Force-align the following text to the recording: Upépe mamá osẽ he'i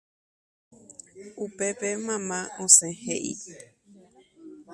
Upépe 1.43 1.89
mamá 2.05 2.39
osẽ 2.63 2.91
he'i 3.03 3.33